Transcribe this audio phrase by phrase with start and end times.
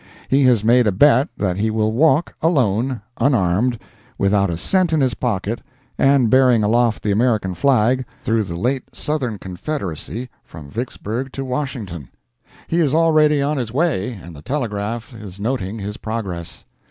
[0.29, 3.77] He has made a bet that he will walk, alone, unarmed,
[4.17, 5.61] without a cent in his pocket,
[5.95, 12.09] and bearing aloft the American flag, through the late Southern Confederacy, from Vicksburg to Washington.
[12.65, 16.65] He is already on his way, and the telegraph is noting his progress.